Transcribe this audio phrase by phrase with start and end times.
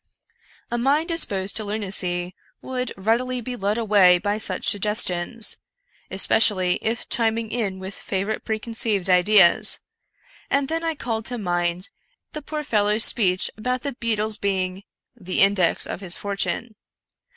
[0.71, 5.57] A mind dis posed to lunacy would readily be led away by such sugges tions—
[6.09, 9.81] especially if chiming in with favorite preconceived ideas—
[10.49, 11.89] and then I called to mind
[12.33, 14.85] the poor fellow's speech about the beetle's being"
[15.29, 16.73] the index of his fortune."